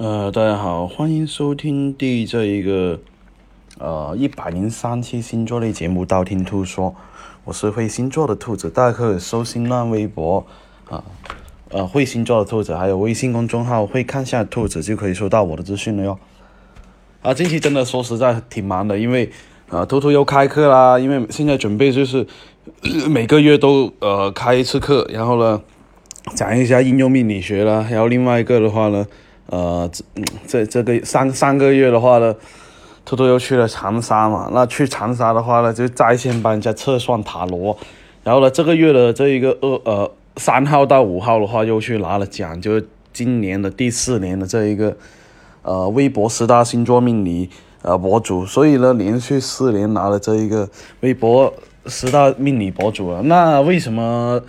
[0.00, 2.98] 呃，大家好，欢迎收听第这一个
[3.78, 6.88] 呃一百零三期星座类节目《道听途说》，
[7.44, 10.46] 我是会星座的兔子，大家可以搜新浪微博
[10.88, 11.04] 啊，
[11.68, 16.18] 呃会星座的兔子，还有微信公众号会看下兔子就可以收到我的资讯了哟。
[17.20, 19.30] 啊，近期真的说实在挺忙的，因为
[19.68, 22.26] 啊，兔兔又开课啦，因为现在准备就是
[23.06, 25.60] 每个月都呃开一次课，然后呢
[26.34, 29.06] 讲一下应用命理学啦，然后另外一个的话呢。
[29.50, 29.90] 呃，
[30.46, 32.32] 这这这个上上个月的话呢，
[33.04, 34.48] 偷偷又去了长沙嘛。
[34.52, 37.76] 那去长沙的话呢，就在线帮人家测算塔罗。
[38.22, 44.96] 然后呢，这个月的这一个二呃三号到五号的话，又去拿了奖，就是今年的第四年的这一个
[45.62, 47.50] 呃微博十大星座命理
[47.82, 48.46] 呃博主。
[48.46, 50.68] 所以呢，连续四年拿了这一个
[51.00, 51.52] 微博
[51.86, 53.22] 十大命理博主了。
[53.22, 54.40] 那为什么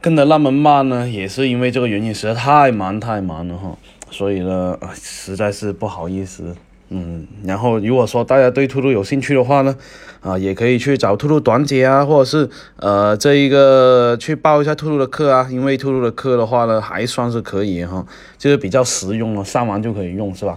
[0.00, 1.08] 跟的那么慢呢？
[1.08, 3.76] 也是因为这个原因，实在太忙太忙了哈。
[4.10, 6.56] 所以呢，实在是不好意思，
[6.88, 9.76] 嗯，然后如果说大家对兔兔有兴趣的话呢，
[10.20, 18.04] 啊，也可以去找兔兔短姐啊，或者是呃这一个去报一下兔兔的课啊，因为兔兔的课的话呢，还算是可以哈，
[18.38, 20.56] 就是比较实用了，上完就可以用，是吧？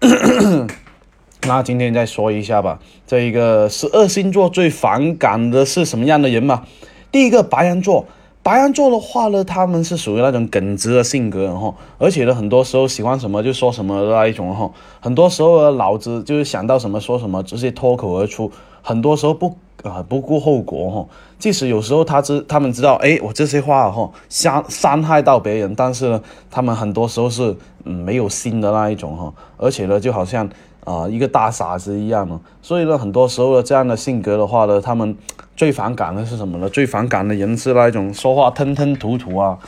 [1.46, 6.64] 那今天再说一下吧，这一个十二星座最反感的是什么样的人嘛？
[7.10, 8.06] 第一个白羊座。
[8.48, 21.06] 白羊座的话呢，他们是属于那种耿直的性格，然后而且呢，很多时候喜欢什么就说什么的那一种，哈，很多时候脑子就是想到什么说什么，直接脱口而出，很多时候不啊不顾后果，哈，
[21.38, 30.48] 即使有时候他知他们知道，哎，我这些话哈伤伤害到别人，但是呢，他们很多时候是嗯没有心的那一种，哈，而且呢，就好像
[30.88, 35.16] 啊一个大傻子一样呢，所以呢，很多时候的这样的性格的话呢，他们。
[35.58, 36.68] 最反感的是什么呢？
[36.68, 39.58] 最反感的人是那一种说话吞吞吐吐啊，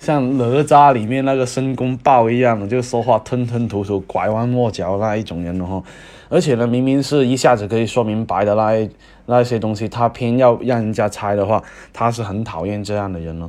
[0.00, 5.80] 像哪吒里面那个申公豹一样的，就说话吞吞吐吐、拐弯抹角那一种人哦。
[6.28, 8.90] 而且呢，明明是一下子可以说明白的那
[9.26, 13.48] 那些东西，他偏要让人家猜的话，他是很讨厌这样的人哦。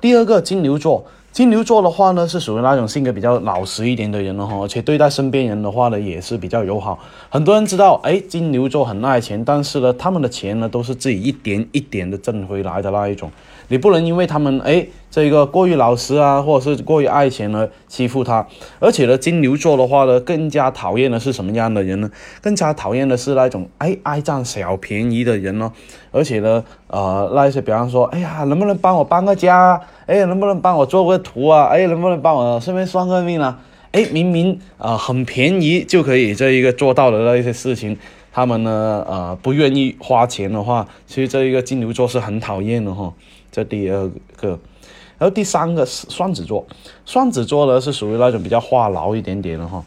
[0.00, 1.04] 第二个金牛座。
[1.30, 6.98] 金牛座的话呢，是属于那种性格比较老实一点的人了哈，而且对待身边人的话呢，也是比较友好。
[7.28, 13.30] 很多人知道，哎，金牛座很爱钱，但是呢，他们的钱呢，都是自己一点一点的挣回来的那一种。
[13.68, 18.46] 你不能因为他们哎这个过于老实啊，或者是过于爱钱呢欺负他。
[18.78, 22.10] 而且呢，金牛座的话呢，更加讨厌的是什么样的人呢？
[22.42, 25.72] 更加讨厌的是那种哎爱占小便宜的人哦。
[26.10, 29.80] 而且呢，呃，那一些比方说，哎呀，能不能帮我搬个家？
[30.06, 31.64] 哎，能不能帮我做个图啊？
[31.66, 33.58] 哎，能不能帮我顺便算个命啊？
[33.92, 37.96] 哎，明明啊很便宜就可以这一个做到的那一些事情。
[38.38, 43.12] 他们呢，呃，不愿意花钱的话，其实这一个金牛座是很讨厌的哈。
[43.50, 44.50] 这第二个，
[45.18, 46.64] 然后第三个是双子座，
[47.04, 49.84] 双子座呢是属于那种比较话痨一点点的哈，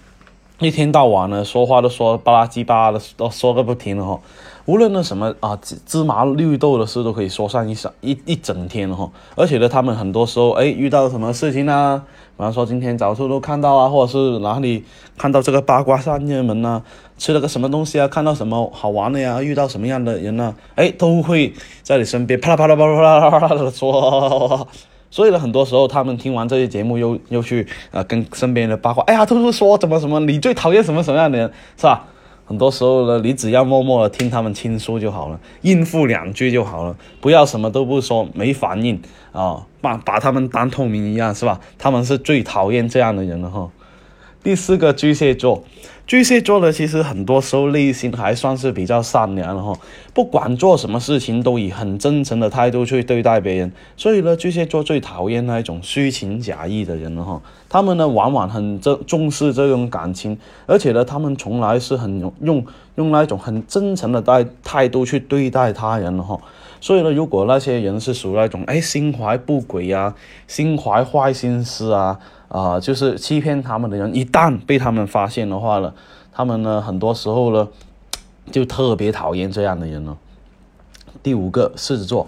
[0.59, 4.19] 一天到晚呢说话都说吧唧吧的，都说个不停的哈。
[4.71, 12.01] 无论那什么啊芝芝麻绿豆的事都可以说上一上一一整天哈，而且呢，他们很多时候哎遇到什么事情呢？
[12.37, 14.85] 比方说今天早上都看到啊，或者是哪里
[15.17, 16.81] 看到这个八卦上热门呢？
[17.17, 18.07] 吃了个什么东西啊？
[18.07, 19.41] 看到什么好玩的呀？
[19.43, 20.55] 遇到什么样的人呢？
[20.75, 24.65] 哎，都会在你身边啪啦啪啦啪啦啪啦啪啦的说。
[25.11, 32.07] 所以呢，很多时候他们听完这些节目，又又去啊跟身边的八卦，哎呀，都是说怎么什么，你最讨厌什么什么样的人，是吧？
[32.51, 39.01] 很多时候呢，你只要默默的听他们倾诉就好了，应付两句就好了，不要什么都不说，没反应
[39.31, 41.61] 啊，把把他们当透明一样，是吧？
[41.77, 43.69] 他们是最讨厌这样的人了哈。
[44.43, 45.63] 第四个巨蟹座。
[46.11, 49.73] 巨蟹座呢，其实很多时候内心还算是比较善良的哈，
[50.13, 53.71] 不管做什么事情都以很真诚的态度去对待别人。
[53.95, 57.41] 所以呢，巨蟹座最讨厌那一种虚情假意的人了哈。
[57.69, 66.37] 他们呢，往往很重重视这种感情，而且呢，他们从来是很用用那一种很真诚的态态度去对待他人的哈。
[66.81, 70.13] 所以呢，如果那些人是属于那种哎心怀不轨啊，
[70.45, 72.19] 心怀坏心思啊。
[72.51, 75.93] 啊，就是欺骗他们的人，一旦被他们发现的话呢，
[76.33, 77.65] 他们呢很多时候呢
[78.51, 80.17] 就特别讨厌这样的人了。
[81.23, 82.27] 第五个，狮子座，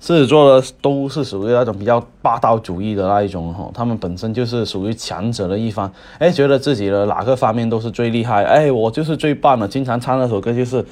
[0.00, 10.84] 狮子座呢都是属于那种比较霸道主义的那一种哈，他们本身就是属于强者的一方，哎，觉得自己的哪个方面都是最厉害，哎，我就是最棒的，经常唱那首歌就是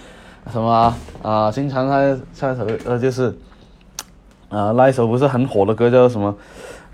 [0.52, 3.36] 什么啊，经常唱唱首歌就是
[4.50, 6.32] 啊那一首不是很火的歌叫什么？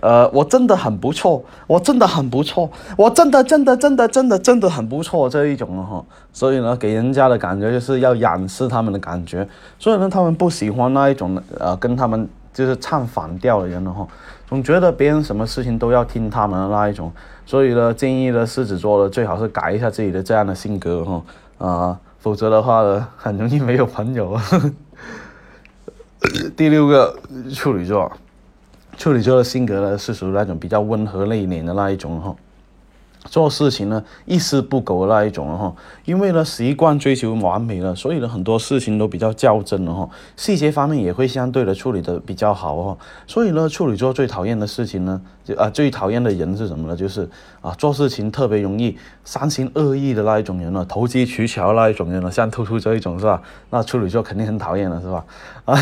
[0.05, 9.49] 呃，我真的很不错，我真的很不错，我真的真的真的真的真的很不错这一种哈，所以呢，给人家的感觉就是要掩饰他们的感觉，
[9.79, 14.07] 所以呢，他们不喜欢那一种呃跟他们就是唱反调的人了哈，
[14.47, 17.11] 总觉得别人什么事情都要听他们的那一种，
[17.47, 21.23] 所以呢，建议呢狮子座的最好是改一下自己的这样的性格哈，
[21.57, 24.39] 啊，否则的话呢，很容易没有朋友。
[26.55, 27.19] 第六个
[27.55, 28.13] 处女座，
[28.97, 32.35] 处女座的性格呢是属于那种比较温和内敛的那一种哈。
[33.27, 35.75] 做事情呢一丝不苟的那一种哈，
[36.05, 40.07] 因为呢习惯追求完美了，所以呢很多事情都比较较真了哈，
[40.37, 46.97] 细节方面也会相对的处理的比较好哈，所以呢处女座最讨厌的事情呢，就啊最讨厌的人是什么呢？
[46.97, 47.29] 就是
[47.61, 53.41] 啊做事情特别容易三心二意的那一种人了，投机取巧那一种人了，像兔兔这一种是吧？
[53.71, 55.25] 那处女座肯定很讨厌了是吧？
[55.67, 55.77] 啊，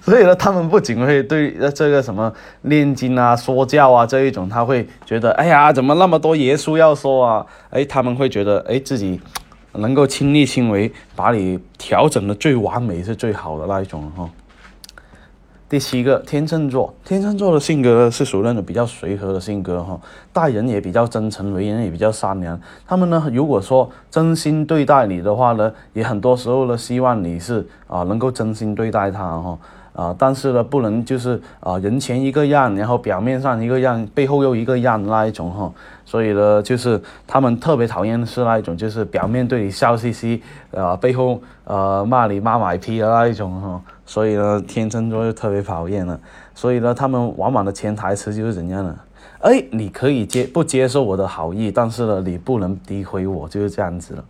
[0.00, 2.32] 所以呢他们不仅会对这个什么
[2.62, 6.76] 念经啊说教啊这一种，他会觉得哎呀怎么那么多耶稣。
[6.76, 9.20] 要说啊，哎，他们会觉得哎自己
[9.72, 14.28] 能够亲力亲为，把你调整的最完美是最好的那一种哈。
[15.72, 19.98] 第七个天秤座，天秤座的性格是属于那种比较随和的性格哈，
[20.30, 22.60] 待人也比较真诚，为人也比较善良。
[22.86, 29.58] 他们呢如果说真心对待你的话呢，也很多时候呢希望你是啊能够真心对待他哈。
[29.94, 35.70] 啊，但是呢，不能就是啊，人前一个样，然后表面上一个样，背后又一个样那一种哈。
[36.04, 40.42] 所以呢，就是他们特别讨厌的是那一种，就是表面对你笑嘻嘻，
[40.74, 43.82] 啊，背后呃骂你骂买批的那一种哈。
[44.06, 46.18] 所以呢，天秤座就特别讨厌了。
[46.54, 48.96] 所以呢，他们往往的潜台词就是怎样的？
[49.40, 54.24] 哎，你可以接不接受我的好意，但是呢，你不能诋毁我，就是这样子了。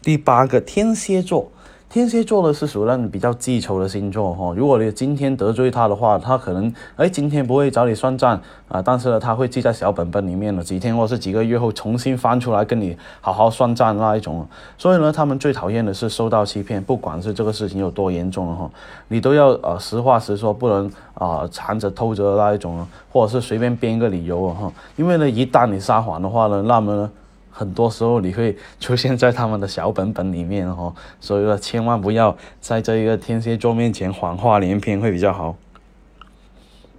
[0.00, 1.50] 第八个，天蝎座。
[1.94, 14.44] 天蝎座呢是属于那种比较记仇的星座哈，如果你今天得罪他的话，他可能哎今天不会找你算账啊，但是呢他会记在小本本里面了，几天或是几个月后重新翻出来跟你好好算账那一种。
[14.76, 18.68] 所以呢，他们最讨厌的是受到欺骗，不管是这个事情有多严重哈，
[19.06, 27.10] 你都要呃实话实说，不能啊藏着偷着那一种，或者是随便编一个理由哈，因为呢一旦你撒谎的话呢，那么呢。
[27.56, 35.54] 很多时候你会出现在他们的小本本里面哦，所以说千万不要在这一个天蝎座面前谎话连篇会比较好。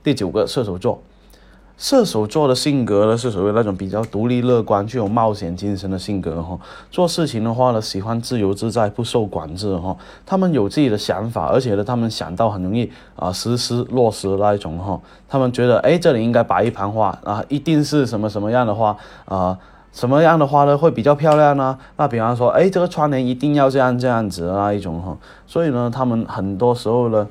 [0.01, 1.01] 第九个射手座，
[1.77, 6.57] 射手座的性格呢是属于那种比较独立乐观、具有冒险精神的性格哈。
[6.89, 9.97] 做事情的话呢，喜欢自由自在、不受管制哈。
[10.25, 15.01] 他们有自己的想法，而且呢，他们想到很容易啊实施落实那一种哈。
[15.27, 19.59] 他们觉得哎，这里应该摆一盘花啊，一定是什么什么样的花啊。
[19.95, 21.75] 什么样的花呢会比较漂亮呢？
[21.95, 25.17] 那比方说，哎，这个窗帘一定要这样这样子的那一种哈。
[25.47, 27.27] 所以呢，他们很多时候呢，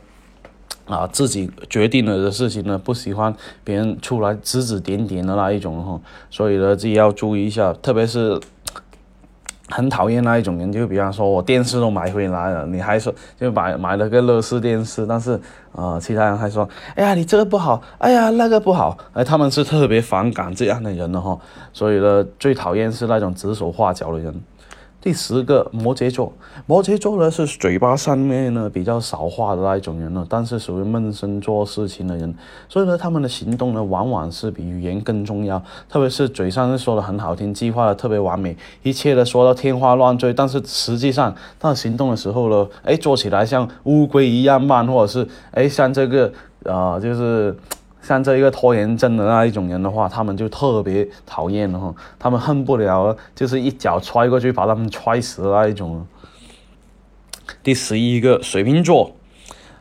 [0.86, 3.32] 啊，自己决定了的事情呢，不喜欢
[3.62, 6.00] 别人出来指指点点的那一种哈。
[6.30, 8.40] 所以呢，自己要注意一下，特别是。
[9.70, 15.40] 很讨厌那一种人，就比方说我电视都买回来了，你还说就买买了个乐视电视，但是
[15.72, 21.38] 呃，其他人还说，哎呀，你这个不好，哎呀，那个不好，哎，他们是特别反感这样的人的哈，
[21.72, 24.34] 所以呢，最讨厌是那种指手画脚的人。
[25.04, 26.32] 第十个摩羯座，
[26.64, 32.34] 摩羯座呢是嘴巴上面呢比较少话的那一种人呢，但是属于闷声做事情的人，
[32.70, 46.32] 所以呢他们的行动呢往往是比语言更重要，特别是嘴上是说的很好听，计划的特别完美，一切的说到天花乱坠，但是实际上他行动的时候呢，哎做起来像乌龟一样慢，或者是哎像这个
[46.64, 47.54] 啊就是。
[48.04, 56.06] 像这一个拖延症的那一种人的话，他们就特别讨厌的哈，他们恨不了就是一脚踹过去把他们踹死的那一种。
[57.62, 59.12] 第十一个水瓶座，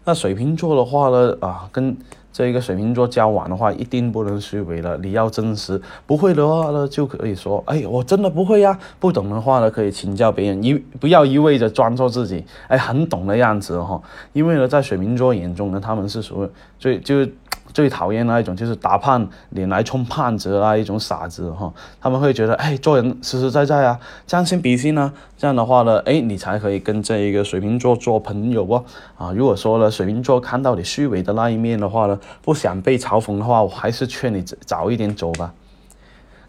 [0.06, 1.96] 那水瓶座的话呢，啊，跟
[2.34, 5.82] 这一个水瓶座交往的话，一定不能虚伪了，你要真实。
[6.06, 8.78] 不会的话呢，就可以说，哎，我真的不会呀。
[9.00, 14.02] 不懂的话呢，可以请教别人，一不要一味的装作自己哎很懂的样子哈。
[14.34, 17.26] 因为呢，在水瓶座眼中呢，他们是属于最就。
[17.74, 28.86] 最讨厌那一种就是打胖脸来充胖子的那一种傻子哈，他们会觉得哎做人实实在在啊，将心比心呢，这样的话呢，哎你才可以跟这一个水瓶座做朋友哦
[29.18, 35.54] 啊，如果说呢水瓶座看到你虚伪的那一面的话呢，不想被嘲讽的话，我还是劝你早一点走吧。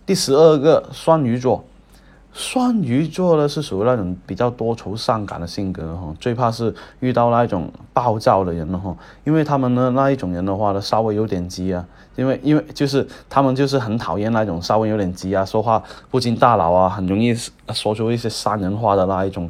[0.07, 1.64] 第十二个双鱼座。
[2.37, 17.33] 双鱼座呢是属于那种比较多愁善感的性格哈，最怕是遇到那一种暴躁的人了哈，因为他们呢那一种人的话呢稍微有点急啊，因为因为就是他们就是很讨厌那种稍微有点急啊，说话不经大脑啊，很容易
[17.73, 19.49] 说出一些伤人话的那一种，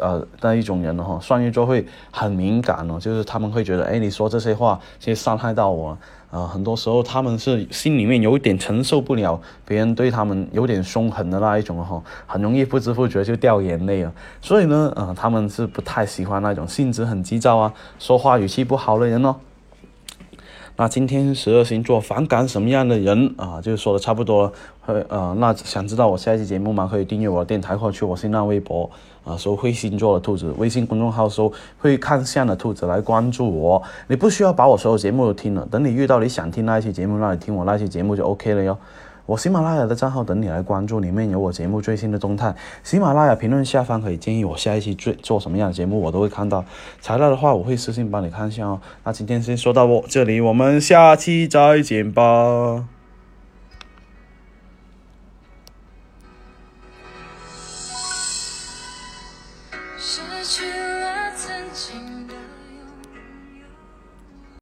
[0.00, 5.96] 呃那一种人哈，双鱼座会很敏感哦，就是他们会觉得哎你说这些话其实伤害到我。
[6.30, 14.12] 啊，很多时候他们是心里面有一点承受不了别人对他们有点凶狠的那一种哈，很容易不知不觉就掉眼泪了。
[14.42, 19.36] 所以呢，呃，他们是不太喜欢那种性子很急躁啊，说话语气不好的人哦。
[20.76, 23.60] 那今天十二星座反感什么样的人啊？
[23.60, 24.52] 就说的差不多了。
[25.08, 26.88] 呃，那想知道我下一期节目吗？
[26.90, 28.90] 可以订阅我的电台或去我新浪微博
[29.24, 33.80] 啊，搜会星座的兔子，微信公众号搜会看相的兔子来关注我。
[34.08, 38.76] 你不需要把我所有节目都听了，等你遇到你想听那一期节目，那你听我那期节目就 OK 了哟。
[39.26, 42.54] 我喜马拉雅的账号等你来关注，里面有我节目最新的动态。
[42.82, 46.64] 喜马拉雅评论下方可以建议我下一期做做什么样的节目，我都会看到。
[47.00, 48.80] 材料的话，我会私信帮你看一下哦。
[49.02, 52.93] 那今天先说到我这里，我们下期再见吧。